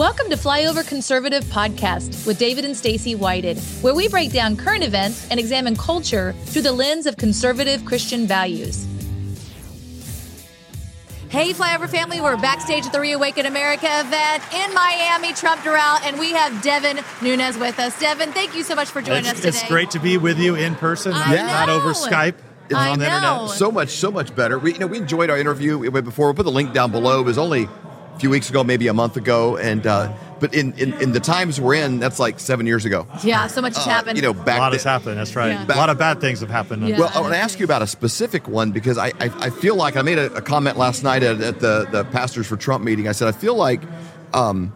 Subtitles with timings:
[0.00, 4.82] Welcome to Flyover Conservative Podcast with David and Stacy Whited, where we break down current
[4.82, 8.86] events and examine culture through the lens of conservative Christian values.
[11.28, 16.18] Hey, Flyover family, we're backstage at the Reawaken America event in Miami, Trump Doral, and
[16.18, 18.00] we have Devin Nunes with us.
[18.00, 19.48] Devin, thank you so much for joining it's, us today.
[19.58, 22.36] It's great to be with you in person, I not, not over Skype.
[22.74, 23.16] I on the know.
[23.16, 23.50] internet.
[23.50, 24.58] so much, so much better.
[24.58, 26.28] We, you know, we enjoyed our interview before.
[26.28, 27.20] We'll put the link down below.
[27.20, 27.89] It was only a
[28.20, 31.60] few weeks ago, maybe a month ago, and uh, but in, in in the times
[31.60, 33.06] we're in, that's like seven years ago.
[33.24, 34.16] Yeah, so much has Uh, happened.
[34.18, 35.18] You know, A lot then- has happened.
[35.18, 35.52] That's right.
[35.52, 35.74] Yeah.
[35.74, 36.86] A lot of bad things have happened.
[36.86, 36.98] Yeah.
[36.98, 39.74] Well, I want to ask you about a specific one because I, I, I feel
[39.74, 42.84] like I made a, a comment last night at, at the, the Pastors for Trump
[42.84, 43.08] meeting.
[43.08, 43.80] I said, I feel like
[44.34, 44.72] um,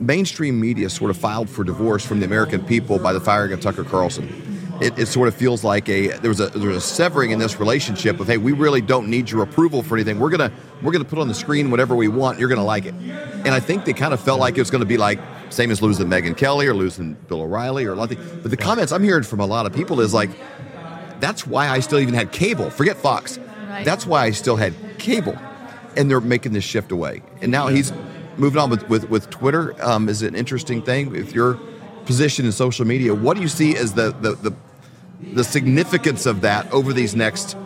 [0.00, 3.60] mainstream media sort of filed for divorce from the American people by the firing of
[3.60, 4.28] Tucker Carlson.
[4.80, 7.38] It, it sort of feels like a there was a there was a severing in
[7.38, 10.52] this relationship of hey we really don't need your approval for anything we're gonna
[10.82, 13.60] we're gonna put on the screen whatever we want you're gonna like it and I
[13.60, 15.18] think they kind of felt like it was gonna be like
[15.48, 19.02] same as losing Megyn Kelly or losing Bill O'Reilly or nothing but the comments I'm
[19.02, 20.28] hearing from a lot of people is like
[21.20, 22.70] that's why I still even had cable.
[22.70, 23.38] Forget Fox.
[23.38, 23.84] Right.
[23.84, 25.36] That's why I still had cable,
[25.96, 27.22] and they're making this shift away.
[27.40, 27.92] And now he's
[28.36, 29.74] moving on with with, with Twitter.
[29.84, 31.10] Um, is an interesting thing.
[31.10, 31.58] With your
[32.04, 34.56] position in social media, what do you see as the the the,
[35.32, 37.56] the significance of that over these next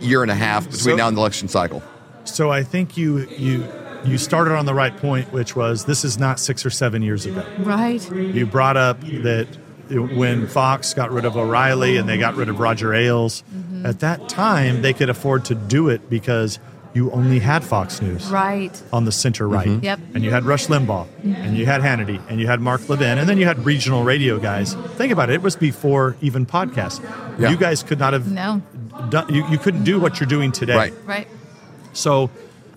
[0.00, 1.82] year and a half between So- now and the election cycle?
[2.24, 3.64] So I think you you
[4.04, 7.26] you started on the right point, which was this is not six or seven years
[7.26, 7.44] ago.
[7.58, 8.00] right.
[8.14, 9.46] You brought up that
[9.90, 13.86] when Fox got rid of O'Reilly and they got rid of Roger Ailes, Mm-hmm.
[13.86, 16.58] at that time they could afford to do it because
[16.92, 18.28] you only had Fox News.
[18.30, 18.70] Right.
[18.92, 19.66] on the center right.
[19.68, 19.84] Mm-hmm.
[19.84, 20.00] Yep.
[20.14, 23.28] And you had Rush Limbaugh, and you had Hannity, and you had Mark Levin, and
[23.28, 24.74] then you had regional radio guys.
[24.96, 27.00] Think about it; it was before even podcasts.
[27.38, 27.50] Yeah.
[27.50, 28.60] You guys could not have No.
[29.08, 29.32] done.
[29.32, 30.76] You, you couldn't do what you're doing today.
[30.76, 30.94] Right.
[31.06, 31.28] Right.
[31.92, 32.30] So,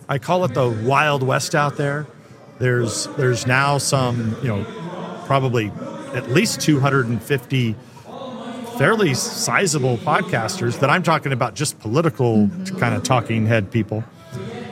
[0.10, 2.06] I call it the Wild West out there.
[2.60, 4.64] There's there's now some you know
[5.26, 5.72] probably
[6.14, 7.76] at least 250
[8.78, 14.04] fairly sizable podcasters that I'm talking about just political kind of talking head people.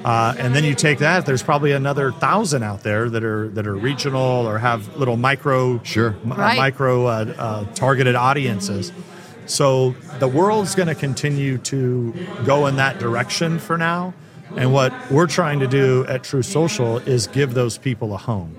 [0.04, 3.68] Uh, and then you take that, there's probably another thousand out there that are that
[3.68, 6.16] are regional or have little micro Sure.
[6.26, 6.58] m- uh, Right.
[6.58, 8.92] micro uh, uh, targeted audiences.
[9.46, 12.14] So the world's going to continue to
[12.46, 14.14] go in that direction for now.
[14.58, 18.56] And what we're trying to do at Truth Social is give those people a home,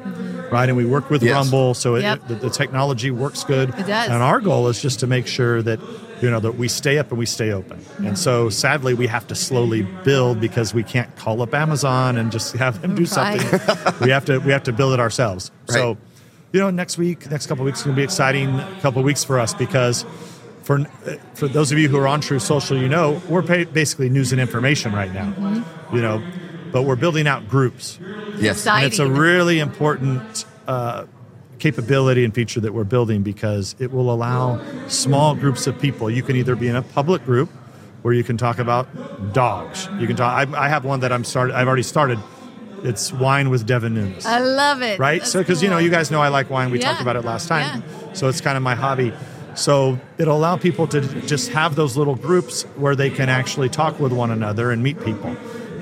[0.53, 0.69] right?
[0.69, 1.35] And we work with Yes.
[1.35, 2.29] Rumble, so it, Yep.
[2.29, 3.71] the, the technology works good.
[3.71, 4.09] It does.
[4.11, 5.81] And our goal is just to make sure that
[6.21, 7.85] you know that we stay up and we stay open.
[7.99, 12.31] And so sadly, we have to slowly build because we can't call up Amazon and
[12.31, 13.41] just have them do Right.
[13.41, 13.95] something.
[14.07, 15.51] we have to we have to build it ourselves.
[15.69, 15.97] So,
[16.53, 19.05] you know, next week, next couple of weeks is going to be exciting couple of
[19.05, 20.05] weeks for us because
[20.63, 20.84] for
[21.34, 24.31] for those of you who are on Truth Social, you know, we're pa- basically news
[24.31, 25.33] and information right now.
[25.33, 25.97] Mm-hmm.
[25.97, 26.23] You know,
[26.72, 27.99] but we're building out groups.
[28.38, 28.59] Yes.
[28.59, 28.84] Exciting.
[28.84, 31.06] And it's a really important uh,
[31.59, 36.10] capability and feature that we're building because it will allow small groups of people.
[36.10, 37.50] You can either be in a public group
[38.03, 39.88] where you can talk about dogs.
[39.99, 40.33] You can talk.
[40.49, 41.55] I, I have one that I'm started.
[41.55, 42.19] I've already started.
[42.83, 44.27] It's wine with Devin Nunes.
[44.27, 44.99] I love it.
[44.99, 45.21] right?
[45.21, 45.83] That's so because you know cool.
[45.84, 46.72] you guys know I like wine.
[46.72, 46.89] We Yeah.
[46.89, 47.83] talked about it last time.
[47.87, 48.12] Yeah.
[48.12, 49.12] So it's kind of my hobby.
[49.54, 54.00] So it'll allow people to just have those little groups where they can actually talk
[54.00, 55.37] with one another and meet people.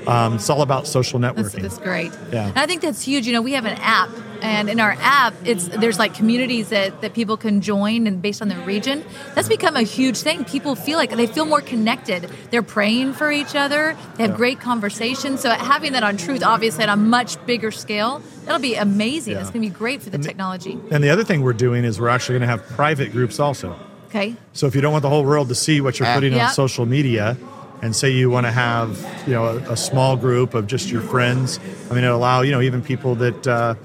[0.07, 1.61] Um, it's all about social networking.
[1.61, 2.11] that's great.
[2.31, 2.47] Yeah.
[2.47, 3.27] And I think that's huge.
[3.27, 4.09] You know, we have an app,
[4.41, 8.41] and in our app, it's there's like communities that, that people can join, and based
[8.41, 9.03] on their region,
[9.35, 10.43] that's become a huge thing.
[10.45, 12.29] People feel like they feel more connected.
[12.49, 13.95] They're praying for each other.
[14.15, 14.37] They have Yeah.
[14.37, 15.41] great conversations.
[15.41, 19.33] So having that on Truth, obviously, at a much bigger scale, that'll be amazing.
[19.33, 19.41] Yeah.
[19.41, 20.77] It's going to be great for the technology.
[20.89, 23.75] And the other thing we're doing is we're actually going to have private groups also.
[24.09, 24.35] Okay.
[24.53, 26.47] So if you don't want the whole world to see what you're putting Yep.
[26.49, 27.37] on social media,
[27.81, 28.97] and say you want to have
[29.27, 31.59] you know a, a small group of just your friends,
[31.89, 33.75] I mean, it allow you know even people that uh,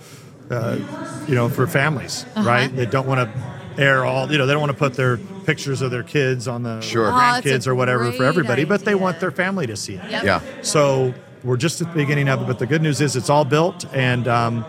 [0.51, 0.79] uh,
[1.29, 2.49] you know for families, Uh-huh.
[2.49, 2.75] right?
[2.77, 5.83] That don't want to air all you know they don't want to put their pictures
[5.83, 7.09] of their kids on the Sure.
[7.09, 10.11] Oh, grandkids or whatever for great everybody, but they want their family to see it.
[10.11, 10.25] Yep.
[10.25, 10.41] Yeah.
[10.63, 11.13] So
[11.45, 13.85] we're just at the beginning of it, but the good news is it's all built,
[13.95, 14.65] and um,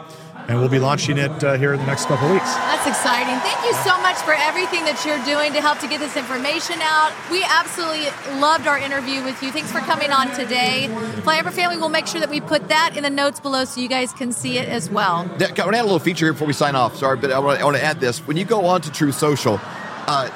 [0.47, 2.45] and we'll be launching it uh, here in the next couple weeks.
[2.55, 3.35] That's exciting.
[3.39, 6.77] Thank you so much for everything that you're doing to help to get this information
[6.81, 7.11] out.
[7.29, 8.07] We absolutely
[8.39, 9.51] loved our interview with you.
[9.51, 10.87] Thanks for coming on today.
[11.23, 13.89] Flyover Family will make sure that we put that in the notes below so you
[13.89, 15.29] guys can see it as well.
[15.39, 16.95] Yeah, I want to add a little feature here before we sign off.
[16.95, 18.19] Sorry, but I want to, I want to add this.
[18.19, 19.59] When you go on to Truth Social,
[20.07, 20.29] uh,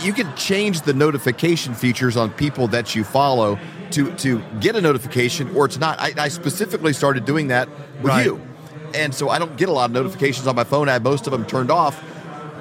[0.00, 3.58] you can change the notification features on people that you follow
[3.90, 6.00] to to get a notification or it's not.
[6.00, 7.68] I, I specifically started doing that
[7.98, 8.24] with Right.
[8.24, 8.40] you,
[8.94, 10.88] and so I don't get a lot of notifications on my phone.
[10.88, 12.02] I have most of them turned off.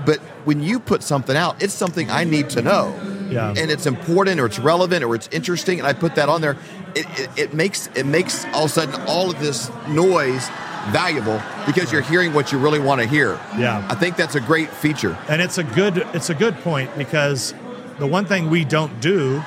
[0.06, 2.96] But when you put something out, it's something I need to know.
[3.30, 3.50] Yeah.
[3.50, 6.58] And it's important or it's relevant or it's interesting, and I put that on there.
[6.96, 10.50] It, it, it makes it makes all of a sudden all of this noise
[10.90, 13.40] valuable because you're hearing what you really want to hear.
[13.58, 13.86] Yeah.
[13.90, 15.18] I think that's a great feature.
[15.30, 17.54] And it's a good it's a good point because
[18.00, 19.42] the one thing we don't do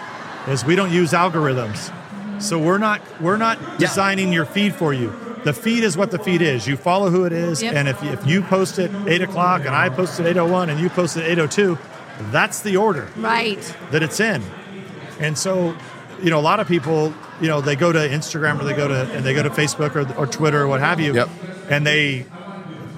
[0.49, 1.93] is we don't use algorithms.
[2.41, 5.13] So we're not we're not designing your feed for you.
[5.45, 6.67] The feed is what the feed is.
[6.67, 7.75] You follow who it is, Yep.
[7.75, 10.71] and if, if you post at eight o'clock and I post at eight oh one
[10.71, 11.79] and you post at eight oh two,
[12.31, 13.61] that's the order Right.
[13.91, 14.43] that it's in.
[15.21, 15.77] And so,
[16.23, 18.89] you know, a lot of people, you know, they go to Instagram or they go
[18.89, 21.29] to and they go to Facebook or, or Twitter or what have you, Yep.
[21.71, 22.27] and they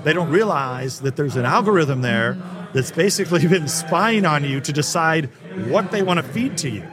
[0.05, 2.39] they don't realize that there's an algorithm there
[2.73, 5.27] that's basically been spying on you to decide
[5.69, 6.85] what they want to feed to you.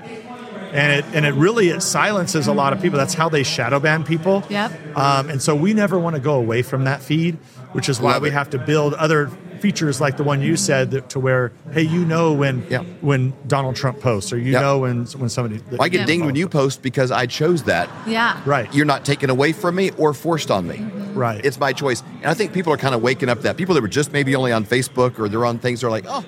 [0.74, 2.98] And it and it really it silences a lot of people.
[2.98, 4.44] That's how they shadow ban people.
[4.50, 4.98] Yep.
[4.98, 7.36] Um, and so we never want to go away from that feed,
[7.74, 8.34] which is why Love we it.
[8.34, 9.28] have to build other
[9.60, 12.80] features like the one you said that, to where hey you know when Yeah.
[13.02, 14.62] when Donald Trump posts or you Yep.
[14.62, 16.06] know when when somebody I get Yeah.
[16.08, 17.88] dinged when you post because I chose that.
[18.08, 18.42] Yeah.
[18.46, 20.84] right You're not taken away from me or forced on me.
[21.14, 22.02] right It's my choice.
[22.24, 23.56] And I think people are kind of waking up to that.
[23.58, 26.26] People that were just maybe only on Facebook or they're on things, they're like, oh,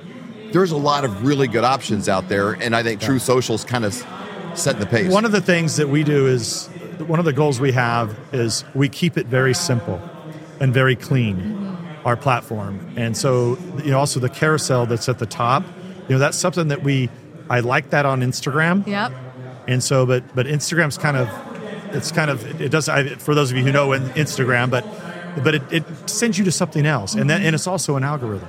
[0.54, 2.54] there's a lot of really good options out there.
[2.54, 4.06] And I think Truth Social's kind of
[4.56, 5.12] setting the pace.
[5.12, 6.68] One of the things that we do is
[7.08, 10.02] one of the goals we have is we keep it very simple
[10.60, 12.94] and very clean, our platform.
[12.96, 15.64] And so, you know, also the carousel that's at the top,
[16.08, 17.10] you know, that's something that we,
[17.50, 18.88] I like that on Instagram.
[18.88, 19.12] Yep.
[19.68, 21.28] And so, but but Instagram's kind of,
[21.96, 22.88] it's kind of it does.
[22.88, 24.86] I, for those of you who know in Instagram, but
[25.44, 28.48] but it, it sends you to something else, and then and it's also an algorithm.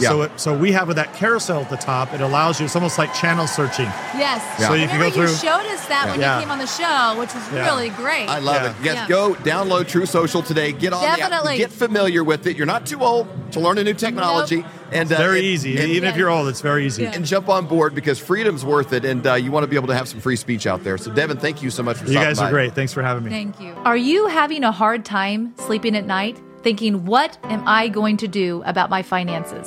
[0.00, 2.12] So it, so we have that carousel at the top.
[2.12, 2.66] It allows you.
[2.66, 3.86] It's almost like channel searching.
[4.16, 4.42] Yes.
[4.60, 4.68] Yeah.
[4.68, 6.36] So you can Remember go you showed us that when Yeah.
[6.36, 7.64] you came on the show, which was Yeah.
[7.66, 8.28] really great.
[8.28, 8.70] I love Yeah.
[8.70, 8.76] it.
[8.82, 9.08] Yes, Yeah.
[9.08, 10.72] go download Truth Social today.
[10.72, 11.52] Get on the Definitely.
[11.54, 11.58] app.
[11.58, 12.56] Get familiar with it.
[12.56, 14.56] You're not too old to learn a new technology.
[14.58, 14.66] Nope.
[14.92, 15.76] And It's uh, very and- easy.
[15.78, 16.10] and- Even Yeah.
[16.10, 17.02] if you're old, it's very easy.
[17.04, 17.12] Yeah.
[17.14, 19.88] and jump on board because freedom's worth it, and uh, you want to be able
[19.88, 20.98] to have some free speech out there.
[20.98, 22.48] So, Devin, thank you so much for You stopping guys by.
[22.48, 22.74] are great.
[22.74, 23.30] Thanks for having me.
[23.30, 23.74] Thank you.
[23.84, 28.28] Are you having a hard time sleeping at night, thinking, what am I going to
[28.28, 29.66] do about my finances?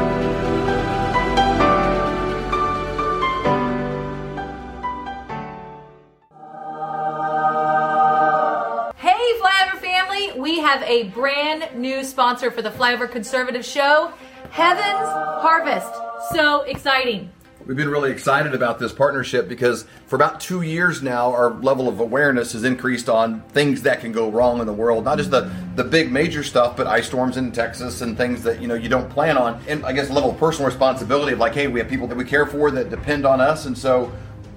[10.71, 14.13] Have a brand new sponsor for the Flyover Conservative Show
[14.51, 15.09] Heaven's
[15.41, 15.93] Harvest.
[16.33, 17.29] So exciting.
[17.65, 21.89] We've been really excited about this partnership because for about two years now, our level
[21.89, 25.03] of awareness has increased on things that can go wrong in the world.
[25.03, 28.61] Not just the, the big major stuff, but ice storms in Texas and things that
[28.61, 29.61] you know you don't plan on.
[29.67, 32.23] And I guess level of personal responsibility of like, hey, we have people that we
[32.23, 34.13] care for that depend on us, and so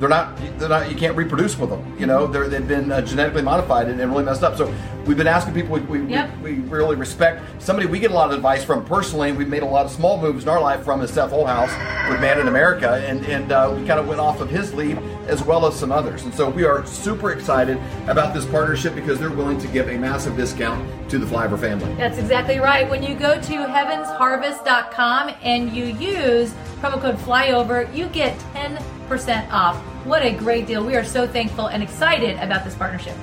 [0.00, 2.26] they're not they're not you can't reproduce with them you know?
[2.26, 4.56] They're, they've been uh, genetically modified and, and really messed up.
[4.56, 4.72] So
[5.06, 6.38] we've been asking people we, we, Yep.
[6.38, 7.86] we, we really respect somebody.
[7.88, 10.44] We get a lot of advice from personally we've made a lot of small moves
[10.44, 11.70] in our life from is seth Holehouse
[12.10, 14.98] with man in america and and uh, we kind of went off of his lead
[15.26, 16.24] as well as some others.
[16.24, 19.96] And so we are super excited about this partnership because they're willing to give a
[19.96, 21.92] massive discount to the flyover family.
[21.94, 22.88] That's exactly right.
[22.88, 28.80] When you go to heavensharvest.com and you use promo code FLYOVER, you get 10%
[29.10, 29.76] off.
[30.04, 30.84] What a great deal.
[30.84, 33.14] We are so thankful and excited about this partnership.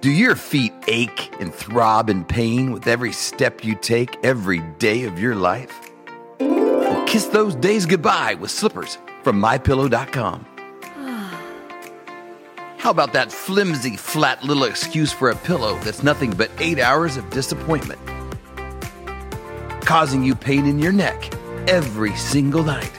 [0.00, 5.04] Do your feet ache and throb in pain with every step you take every day
[5.04, 5.90] of your life?
[6.38, 10.46] Well, kiss those days goodbye with slippers from mypillow.com.
[12.78, 17.16] How about that flimsy, flat little excuse for a pillow that's nothing but eight hours
[17.16, 18.00] of disappointment?
[19.86, 21.32] Causing you pain in your neck
[21.68, 22.90] every single night.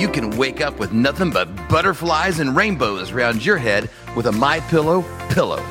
[0.00, 4.32] You can wake up with nothing but butterflies and rainbows around your head with a
[4.32, 5.62] My Pillow pillow.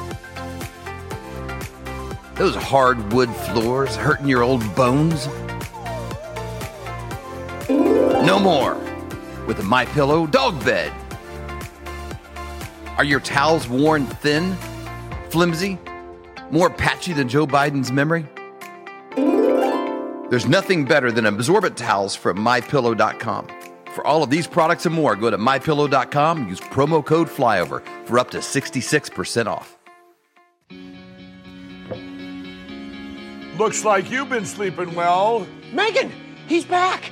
[2.36, 5.28] Those hardwood floors hurting your old bones?
[7.68, 8.76] No more
[9.48, 10.94] with a My Pillow dog bed.
[13.00, 14.56] Are your towels worn thin,
[15.32, 15.80] flimsy,
[16.56, 18.26] more patchy than Joe Biden's memory?
[20.30, 23.50] There's nothing better than absorbent towels from mypillow.com.
[23.94, 28.08] For all of these products and more, go to mypillow.com and use promo code FLYOVER
[28.08, 29.78] for up to 66% off.
[33.58, 36.10] Looks like you've been sleeping well, Megan,
[36.48, 37.12] he's back.